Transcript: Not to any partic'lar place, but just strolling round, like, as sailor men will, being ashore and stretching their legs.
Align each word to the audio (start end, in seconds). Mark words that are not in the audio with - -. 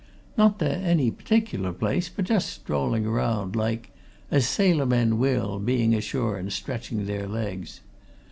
Not 0.35 0.57
to 0.57 0.67
any 0.67 1.11
partic'lar 1.11 1.73
place, 1.73 2.09
but 2.09 2.25
just 2.25 2.49
strolling 2.49 3.07
round, 3.07 3.55
like, 3.55 3.91
as 4.31 4.47
sailor 4.49 4.87
men 4.87 5.19
will, 5.19 5.59
being 5.59 5.93
ashore 5.93 6.37
and 6.37 6.51
stretching 6.51 7.05
their 7.05 7.27
legs. 7.27 7.81